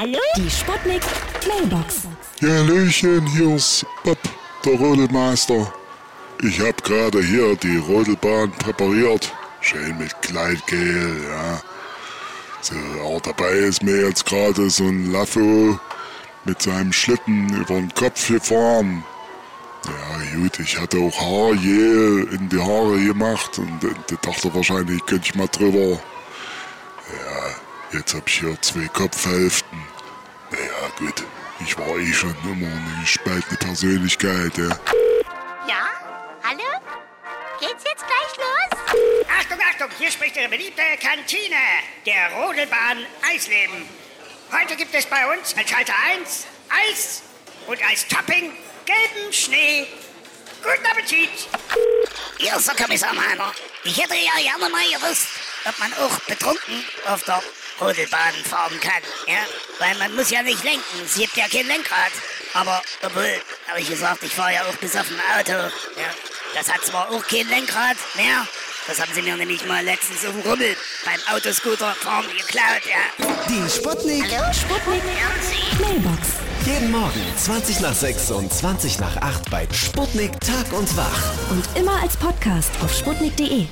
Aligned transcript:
Hallo? 0.00 0.18
Die 0.34 0.48
Sputnik 0.48 1.02
Mailbox. 1.46 2.04
Ja, 2.40 2.48
Hallöchen, 2.48 3.26
hier 3.26 3.56
ist 3.56 3.84
Bob, 4.02 4.16
der 4.64 4.72
Rodelmeister. 4.76 5.70
Ich 6.42 6.58
hab 6.58 6.82
gerade 6.82 7.22
hier 7.22 7.54
die 7.56 7.76
Rodelbahn 7.76 8.50
präpariert. 8.52 9.30
Schön 9.60 9.98
mit 9.98 10.10
Gleitgel, 10.22 11.22
ja. 11.28 11.60
So, 12.62 12.76
aber 13.04 13.20
dabei 13.20 13.50
ist 13.50 13.82
mir 13.82 14.06
jetzt 14.08 14.24
gerade 14.24 14.70
so 14.70 14.84
ein 14.84 15.12
Laffo 15.12 15.78
mit 16.46 16.62
seinem 16.62 16.94
Schlitten 16.94 17.54
über 17.54 17.74
den 17.74 17.92
Kopf 17.92 18.26
gefahren. 18.26 19.04
Ja, 19.84 20.40
gut, 20.40 20.60
ich 20.60 20.80
hatte 20.80 20.96
auch 20.96 21.20
Haargel 21.20 22.26
in 22.32 22.48
die 22.48 22.58
Haare 22.58 22.98
gemacht 23.04 23.58
und, 23.58 23.84
und 23.84 24.26
dachte 24.26 24.54
wahrscheinlich, 24.54 25.04
könnte 25.04 25.26
ich 25.26 25.34
mal 25.34 25.48
drüber. 25.48 25.98
Ja, 27.92 27.98
jetzt 27.98 28.14
hab 28.14 28.28
ich 28.28 28.38
hier 28.38 28.56
zwei 28.62 28.86
Kopfhälften. 28.88 29.84
Naja, 30.50 30.90
gut, 30.96 31.24
ich 31.64 31.76
war 31.76 31.96
eh 31.96 32.12
schon 32.12 32.34
immer 32.44 32.66
eine 32.66 33.00
gespaltene 33.00 33.56
Persönlichkeit, 33.56 34.56
ja. 34.56 34.68
Ja? 35.66 35.88
Hallo? 36.44 36.62
Geht's 37.58 37.84
jetzt 37.84 38.04
gleich 38.06 38.36
los? 38.36 39.26
Achtung, 39.38 39.58
Achtung, 39.68 39.88
hier 39.98 40.10
spricht 40.10 40.36
Ihre 40.36 40.48
beliebte 40.48 40.82
Kantine, 41.02 41.56
der 42.06 42.30
Rodelbahn 42.32 43.04
Eisleben. 43.28 43.88
Heute 44.52 44.76
gibt 44.76 44.94
es 44.94 45.06
bei 45.06 45.26
uns 45.36 45.56
an 45.56 45.66
Schalter 45.66 45.94
1 46.20 46.46
Eis 46.68 47.22
und 47.66 47.82
als 47.88 48.06
Topping 48.06 48.52
gelben 48.86 49.32
Schnee. 49.32 49.86
Guten 50.62 50.86
Appetit! 50.86 51.48
Ja, 52.38 52.58
so 52.60 52.72
Kommissar 52.72 53.14
Meiner. 53.14 53.52
Ich 53.82 53.96
hätte 53.96 54.14
ja 54.14 54.32
gerne 54.42 54.68
mal 54.68 54.84
gewusst, 54.92 55.26
ob 55.64 55.78
man 55.78 55.92
auch 55.94 56.18
betrunken 56.20 56.84
auf 57.06 57.22
der 57.24 57.42
Rodelbahn 57.80 58.34
fahren 58.44 58.78
kann. 58.80 59.02
Ja? 59.26 59.40
Weil 59.78 59.96
man 59.96 60.14
muss 60.14 60.30
ja 60.30 60.42
nicht 60.42 60.62
lenken, 60.62 61.02
es 61.04 61.14
gibt 61.14 61.36
ja 61.36 61.48
kein 61.48 61.66
Lenkrad. 61.66 62.12
Aber, 62.52 62.82
obwohl, 63.02 63.40
habe 63.68 63.80
ich 63.80 63.88
gesagt, 63.88 64.22
ich 64.22 64.34
fahre 64.34 64.54
ja 64.54 64.64
auch 64.64 64.76
besoffen 64.76 65.16
Auto. 65.34 65.52
Ja? 65.52 66.10
Das 66.54 66.70
hat 66.70 66.84
zwar 66.84 67.10
auch 67.10 67.26
kein 67.26 67.48
Lenkrad 67.48 67.96
mehr, 68.16 68.46
das 68.86 69.00
haben 69.00 69.12
sie 69.14 69.22
mir 69.22 69.36
nämlich 69.36 69.64
mal 69.66 69.84
letztens 69.84 70.24
auf 70.26 70.32
dem 70.32 70.42
Rummel 70.42 70.76
beim 71.04 71.36
Autoscooter 71.36 71.94
fahren 71.94 72.26
geklaut, 72.36 72.82
ja. 72.84 73.26
Die 73.48 73.70
Sputnik. 73.70 74.24
Hallo? 74.36 74.52
Sputnik 74.52 75.02
Mailbox. 75.80 76.28
Jeden 76.66 76.90
Morgen 76.90 77.22
20 77.36 77.80
nach 77.80 77.94
6 77.94 78.30
und 78.32 78.52
20 78.52 78.98
nach 78.98 79.16
8 79.16 79.50
bei 79.50 79.66
Sputnik 79.72 80.32
Tag 80.40 80.72
und 80.72 80.94
Wach. 80.96 81.50
Und 81.50 81.64
immer 81.76 82.02
als 82.02 82.16
Podcast 82.16 82.70
auf 82.82 82.92
sputnik.de. 82.92 83.66